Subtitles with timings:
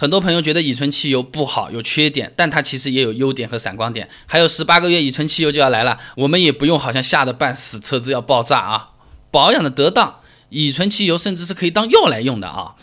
[0.00, 4.08] 很多朋友觉得乙醇汽油不好，有缺点，但它其实也有优点和闪光点。
[4.24, 8.92] 还有十八个月，乙醇汽油就要来了，我们也不用好像吓得半死，车子要爆炸啊！
[9.30, 12.76] 保养的得当，乙醇汽油甚至是可以当药来用的啊！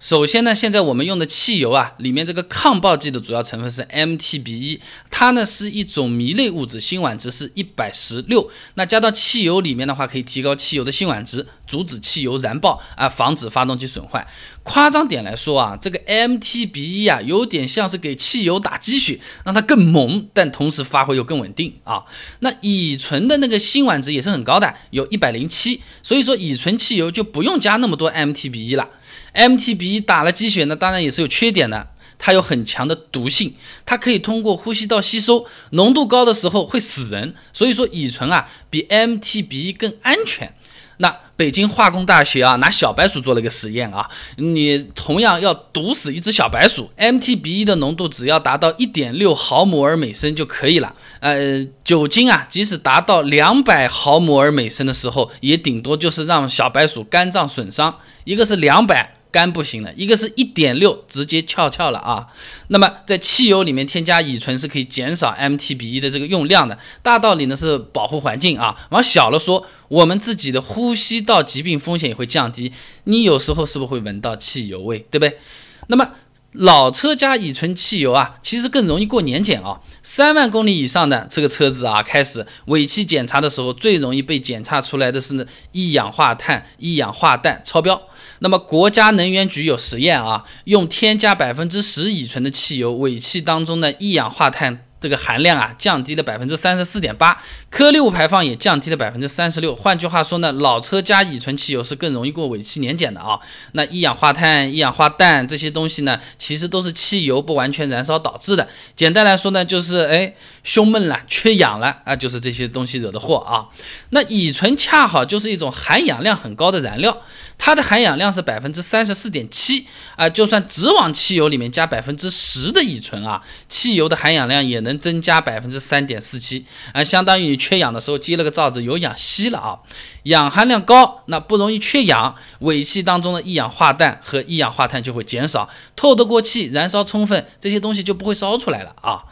[0.00, 4.80] 首先呢，现在我们用的汽油啊，里面这个抗爆剂的主要成分是 MTBE，
[5.10, 8.50] 它呢是一种醚类物质，辛烷值是一百十六。
[8.76, 14.26] 那加到汽油里面的话，可以提高汽油的辛烷值，阻止汽油燃爆啊，防止发动机损坏。
[14.62, 22.02] 夸张点来说啊，这个 MTBE 啊，有点像是给汽油打鸡血，让它更猛，但同时发挥又更稳定啊。
[22.38, 28.88] 那乙醇的那个辛烷值也是很高的，有一百零七，所以说乙醇汽油就不用加那么多 MTBE 了。
[29.34, 31.90] MTB 打了鸡血呢，当然也是有缺点的，
[32.20, 37.34] 它有很强的毒性，它可以通过呼吸道吸收，浓度高的时候会死人。
[37.52, 40.54] 所以说乙醇啊比 MTBE 更安全。
[40.98, 50.94] 那北京化工大学啊拿小白鼠做了一个实验啊，你同样要毒死一只小白鼠，MTBE 的浓度只要达到一点六毫摩尔每升就可以了。
[51.20, 59.16] 呃，酒精啊即使达到两百毫摩尔每升的时候，也顶多就是让小白鼠肝脏损伤，一个是两百。
[59.30, 62.26] 肝不行了，一个是一点六，直接翘翘了啊。
[62.68, 66.78] 那么在汽油里面添加乙醇是可以减少 MTBE 的这个用量的。
[67.02, 72.72] 大道理呢是保护环境啊，往小了说，我们自己的呼吸道疾病风险也会降低。
[73.04, 75.38] 你有时候是不是会闻到汽油味，对不对？
[75.86, 76.10] 那么
[76.52, 79.80] 老车加乙醇汽油啊，其实更容易过年检啊。
[80.02, 88.00] 三万公里以上的这个车子啊，开始尾气检查的时候，最容易被检查出来的是一氧化碳、一氧化氮超标。
[88.40, 94.89] 那么国家能源局有实验啊，用添加百分之十乙醇的汽油，尾气当中的一氧化碳。
[95.00, 99.74] 这个含量啊降低了百分之三十四点八，颗粒物排放也降低了百分之三十六。
[99.74, 103.40] 换句话说呢，老车加乙醇汽油是更容易过尾气年检的啊。
[103.72, 108.68] 那一氧化碳、一氧化氮这些东西呢，其实都是汽油不完全燃烧导致的。
[108.94, 113.66] 简单来说呢，就是哎胸闷了、缺氧了啊，就是这些东西惹的祸啊。
[114.10, 117.16] 那乙醇恰好就是一种含氧量很高的燃料。
[117.62, 129.78] 它的含氧量是百分之三十四点七啊，就算只往汽油里面加百分之十的乙醇啊，汽油的含氧量也能能增加百分之三点四七啊，相当于你缺氧的时候接了个罩子，有氧吸了啊，
[130.24, 139.22] 氧含量高，那不容易缺氧，尾气当中的一氧化氮和一氧化碳就会减少，透得过气，燃烧充分，这些东西就不会烧出来了啊。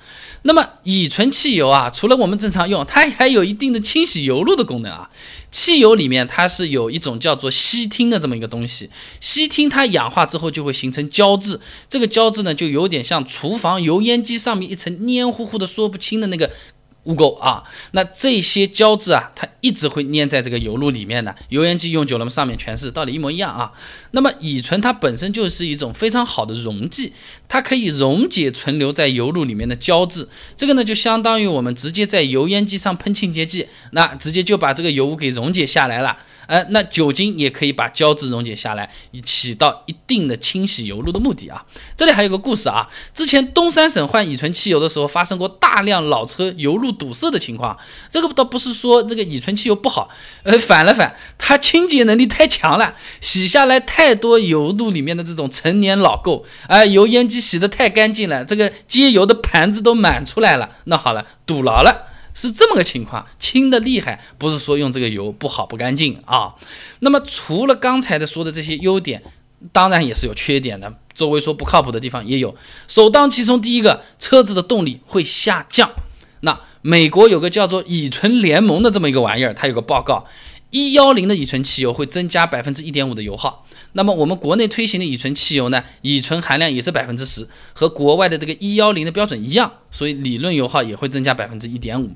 [0.48, 5.10] 那么乙醇汽油啊，除了我们正常用，它还有一定的清洗油路的功能啊。
[5.50, 8.88] 汽油里面它是有一种叫做烯烃的这么一个东西，
[9.20, 16.50] 烯烃它氧化之后就会形成胶质，这个胶质呢就有点像厨房油烟机上面一层黏糊糊的说不清的那个。
[17.09, 21.35] 污垢啊，那这些胶质啊，它一直会粘在这个油路里面的。
[21.49, 23.73] 油烟机用久了，上面全是，道理一模一样啊。
[24.11, 27.15] 那么乙醇它本身就是一种非常好的溶剂，
[27.49, 30.29] 它可以溶解存留在油路里面的胶质。
[30.55, 36.15] 这个呢，就相当于我们直接在油烟机上喷清洁剂，那直接就把这个油污给溶解下来了。
[36.48, 41.64] 呃，那酒精也可以把胶质溶解下来，以起到一定的清洗油路的目的啊。
[41.94, 47.78] 这里还有个故事啊，之前东三省换乙醇汽油的时候，发生过大量老车油路堵塞的情况。
[48.10, 50.09] 这个倒不是说那个乙醇汽油不好，
[50.44, 60.70] 呃，反了反，它清洁能力太强了，洗下来太多油路里面的这种陈年老垢，啊，油烟机洗得太干净了，这个接油的盘子都满出来了。
[60.84, 62.08] 那好了，堵牢了。
[62.38, 66.54] 是这么个情况，轻的厉害，不是说用这个油不好不干净啊。
[67.00, 69.21] 那么除了刚才的说的这些优点，
[69.72, 70.94] 当然也是有缺点的。
[71.12, 72.54] 周围说不靠谱的地方也有。
[72.87, 75.91] 首当其冲，第一个，车子的动力会下降。
[76.43, 80.25] 那美国有个叫做乙醇联盟的这么一个玩意儿，它有个报告，
[80.71, 83.67] 一幺零的乙醇汽油会增加百分之一点五的油耗。
[83.93, 92.11] 那么我们国内推行的乙醇汽油呢，乙醇含量也是百分之十，和国外的这个一幺零的标准一样，所以理论油耗也会增加百分之一点五。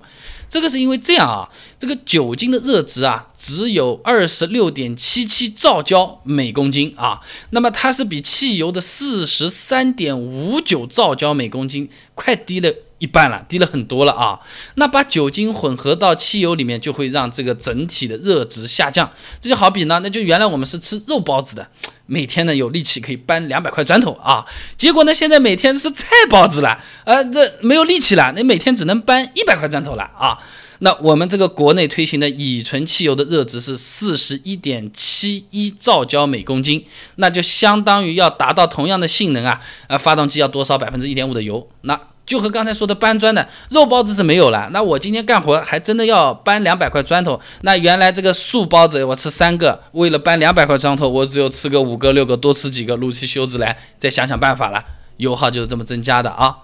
[0.50, 1.48] 这个是因为这样啊，
[1.78, 7.20] 这个酒精的热值啊只有二十六点七七兆焦每公斤啊，
[7.50, 12.74] 那么它是比汽油的四十三点五九兆焦每公斤快低了。
[13.02, 14.38] 一半了，低了很多了啊！
[14.76, 19.10] 那把酒精混合到汽油里面，就会让这个整体的热值下降。
[19.40, 21.66] 这就好比呢，那就原来我们是吃肉包子的，
[22.06, 24.46] 每天呢有力气可以搬两百块砖头啊，
[24.78, 30.38] 结果呢现在每天是菜包子了，呃，这没有力气了，你每天只能搬一百块砖头了啊！
[30.78, 41.98] 那我们这个国内推行的乙醇汽油的热值是四十一点七一兆焦每公斤，那就相当于要达到同样的性能啊，呃，发动机要多烧百分之一点五的油，那。
[42.24, 47.40] 就和刚才说的搬砖的肉包子是没有了，那我今天干活还真的要搬两百块砖头。
[47.62, 54.84] 那原来这个素包子我吃三个，为了搬两百块砖头，我只有吃个五个六个，多吃几个撸起袖子来，再想想办法了。
[55.16, 56.56] 油耗就是这么增加的啊。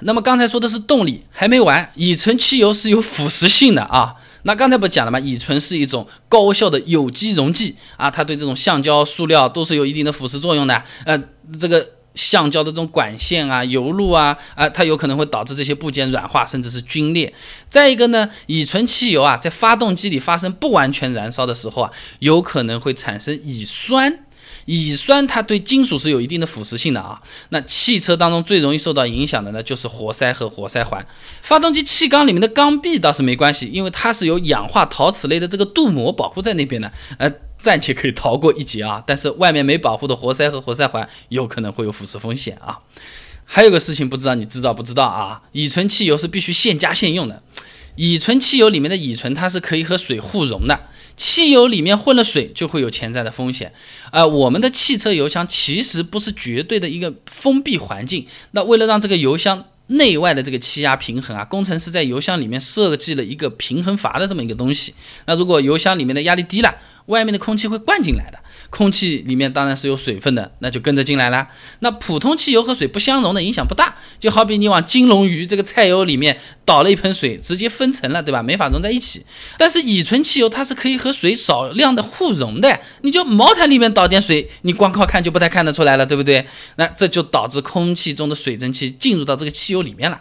[0.00, 4.14] 那么刚才说的是动力，还没完，乙醇汽油是有腐蚀性的啊。
[4.42, 5.18] 那刚才不讲了吗？
[5.18, 10.82] 乙醇是一种高效的有机溶剂啊，它对这种橡胶、塑料都是有一定的腐蚀作用的。
[11.04, 11.20] 呃，
[11.58, 11.84] 这个
[12.16, 17.32] 橡胶的这种管线啊、油路啊，啊，它有可能会导致这些部件软化，甚至是皲裂。
[17.68, 24.20] 再一个呢，乙醇汽油啊，在发动机里发生不完全燃烧的时候啊，有可能会产生乙酸。
[24.64, 27.20] 乙酸它对金属是有一定的腐蚀性的啊。
[27.50, 31.06] 那汽车当中最容易受到影响的呢，就是活塞和活塞环。
[31.40, 39.02] 发动机气缸里面的缸壁倒是没关系，因为它是有氧化陶瓷类的这个镀膜保护在那边的，呃，暂且可以逃过一劫啊。
[39.06, 42.80] 但是外面没保护的活塞和活塞环有可能会有腐蚀风险啊。
[43.44, 45.42] 还有个事情不知道你知道不知道啊？
[45.52, 47.42] 乙醇汽油是必须现加现用的。
[47.94, 50.88] 乙醇汽油里面的乙醇它是可以和水互溶的。
[51.16, 53.72] 汽油里面混了水，就会有潜在的风险。
[54.10, 58.26] 呃，我们的汽车油箱其实不是绝对的一个封闭环境。
[58.50, 64.94] 那为了让这个油箱内外的这个气压平衡啊，工程师在油箱里面设计了一个平衡阀的这么一个东西。
[65.26, 66.74] 那如果油箱里面的压力低了，
[67.06, 68.38] 外面的空气会灌进来的。
[68.70, 71.46] 空气里面当然是有水分的，那就跟着进来了。
[71.80, 78.42] 那普通汽油和水不相容的影响不大，就好比你往金龙鱼这个菜油里面倒了一盆水，直接分层了，对吧？
[78.42, 79.24] 没法融在一起。
[79.56, 86.46] 但是乙醇汽油它是可以和水少量的互溶的，你就茅台里面倒点水，你光靠看就不太看得出来了，对不对？
[86.76, 90.20] 那这就导致空气中的水蒸气进入到这个汽油里面了。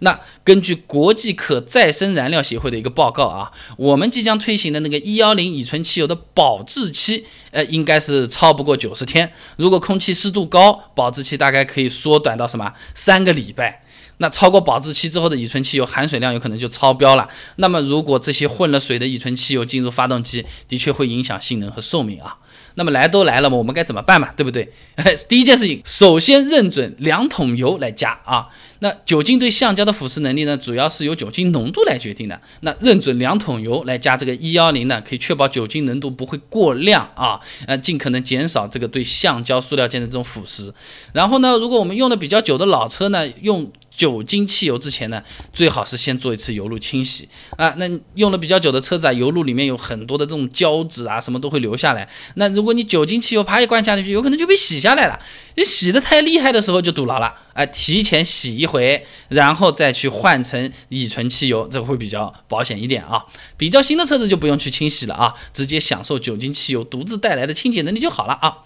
[0.00, 9.32] 那根据国际可再生燃料协会的一个报告啊，我们即将推行的那个一幺零乙醇汽油的保质期，呃，应该是超不过九十天。
[9.56, 13.82] 如果空气湿度高，保质期大概可以缩短到什么三个礼拜。
[14.18, 17.28] 那超过保质期之后的乙醇汽油含水量有可能就超标了。
[17.56, 22.38] 那么如果这些混了水的乙醇汽油进入发动机，的确会影响性能和寿命啊。
[22.76, 24.30] 那么来都来了嘛，我们该怎么办嘛？
[24.36, 24.70] 对不对？
[25.28, 28.46] 第一件事情，首先认准两桶油来加啊。
[28.80, 32.38] 那酒精对橡胶的腐蚀能力呢，主要是由酒精浓度来决定的。
[32.60, 40.70] 那认准两桶油来加这个一幺零呢，可以确保酒精浓度不会过量啊，呃，尽可能减少这个对橡胶、塑料件的这种腐蚀。
[41.14, 45.22] 然后呢，如果我们用的比较久的老车呢，用酒精汽油之前呢，
[45.52, 47.74] 最好是先做一次油路清洗啊。
[47.78, 52.08] 那用了比较久的车子啊，油路里面有很多的这种胶质啊，什么都会留下来。
[52.34, 55.18] 那如果你酒精汽油啪一灌下去，有可能就被洗下来了。
[55.56, 57.34] 你洗的太厉害的时候就堵牢了。
[57.54, 63.24] 哎，提前洗一回，然后再去换成乙醇汽油，这个会比较保险一点啊。
[63.56, 68.58] 比较新的车子就不用去清洗了啊，直接享受酒精汽油独自带来的清洁能力就好了啊。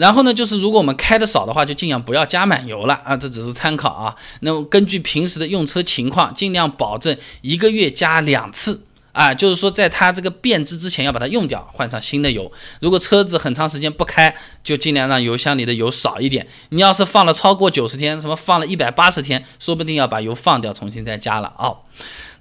[0.00, 4.16] 然后呢，就是如果我们开的少的话，就尽量不要加满油了啊，这只是参考啊。
[4.40, 8.82] 那么根据平时的用车情况，尽量保证一个月加两次
[9.12, 12.50] 啊，就是说在它这个变质之前要把它用掉，换上新的油。
[12.80, 16.46] 如果车子很长时间不开，就尽量让油箱里的油少一点。
[16.70, 21.74] 你要是放了超过九十天，什么放了一百八十天，说不定要把油放掉，重新再加了啊。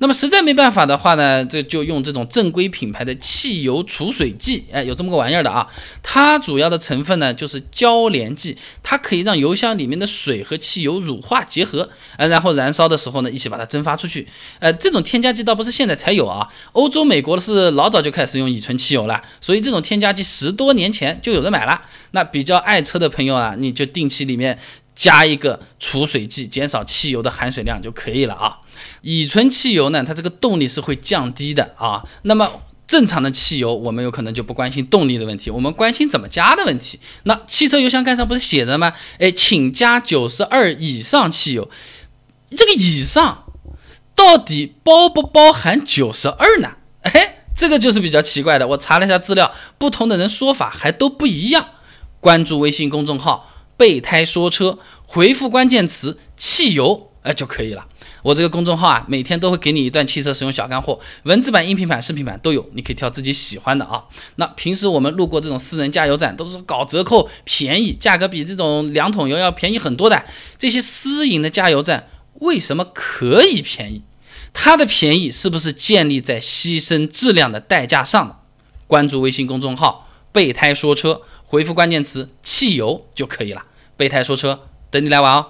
[0.01, 5.67] 那么实在没办法的话呢，这就用这种正规品牌的汽油除水剂，哎，有这么个玩意儿的啊。
[6.01, 14.25] 它主要的成分呢就是交联剂，它可以让油箱里面的水和汽油乳化结合，呃，然后燃烧的时候呢一起把它蒸发出去。
[14.59, 21.81] 呃，这种添加剂倒不是现在才有啊，欧洲、美国的是老早就开始用乙醇汽油了，所以这种添加剂十多年前就有的买了。
[22.11, 24.57] 那比较爱车的朋友啊，你就定期里面
[24.95, 28.59] 加一个除水剂，减少汽油的含水量就可以了啊。
[29.01, 32.03] 乙醇汽油呢，它这个动力是会降低的啊。
[32.23, 36.99] 那么正常的汽油，我们有可能就不关心动力的问题，我们关心怎么加的问题。
[37.23, 38.91] 那汽车油箱盖上不是写的吗？
[39.19, 41.69] 哎，请加九十二以上汽油。
[42.55, 43.43] 这个以上
[44.19, 46.73] 到底包不包含九十二呢？
[47.03, 48.67] 哎，这个就是比较奇怪的。
[48.67, 51.69] 我查了一下资料，不同的人说法还都不一样。
[52.19, 57.87] 关注微信公众号“备胎说车”，回复关键词“汽油”哎就可以了。
[58.21, 64.03] 我这个公众号啊，每天都会给你一段汽车使用小干货，文字版、音频版、视频版都有，你可以挑自己喜欢的啊。
[64.35, 70.21] 那平时我们路过这种私人加油站，都是搞折扣、便宜，价格比这种两桶油要便宜很多的。
[70.57, 72.09] 这些私营的加油站
[72.41, 74.03] 为什么可以便宜？
[74.53, 78.35] 它的便宜是不是建立在牺牲质量的代价上的？
[78.87, 83.61] 关注微信公众号“备胎说车”，回复关键词“汽油”就可以了。
[83.95, 85.45] 备胎说车，等你来玩哦。